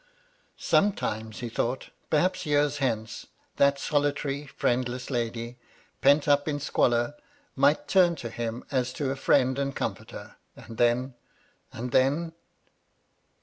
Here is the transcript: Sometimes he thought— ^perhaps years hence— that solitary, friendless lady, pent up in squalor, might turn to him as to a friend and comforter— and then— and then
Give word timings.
Sometimes 0.57 1.41
he 1.41 1.49
thought— 1.49 1.91
^perhaps 2.11 2.43
years 2.47 2.79
hence— 2.79 3.27
that 3.57 3.77
solitary, 3.77 4.47
friendless 4.47 5.11
lady, 5.11 5.59
pent 6.01 6.27
up 6.27 6.47
in 6.47 6.59
squalor, 6.59 7.13
might 7.55 7.87
turn 7.87 8.15
to 8.15 8.31
him 8.31 8.63
as 8.71 8.93
to 8.93 9.11
a 9.11 9.15
friend 9.15 9.59
and 9.59 9.75
comforter— 9.75 10.37
and 10.55 10.77
then— 10.79 11.13
and 11.71 11.91
then 11.91 12.33